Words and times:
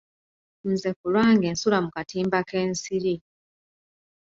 Nze 0.69 0.89
ku 0.97 1.05
lwange 1.11 1.47
nsula 1.53 1.77
mu 1.85 1.89
katimba 1.95 2.39
k'ensiri. 2.47 3.15